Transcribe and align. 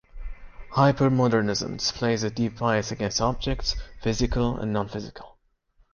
Hypermodernism 0.71 1.77
displays 1.77 2.23
a 2.23 2.31
deep 2.31 2.57
bias 2.57 2.91
against 2.91 3.21
objects 3.21 3.75
physical 4.01 4.57
and 4.57 4.73
non-physical. 4.73 5.37